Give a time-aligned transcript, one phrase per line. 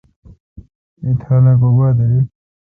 [1.01, 2.25] می تھال اؘ کو گوا دیرل۔